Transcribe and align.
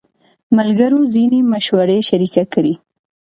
ملګرو 0.57 0.99
ځینې 1.13 1.39
مشورې 1.51 1.99
شریکې 2.09 2.43
کړې. 2.53 2.73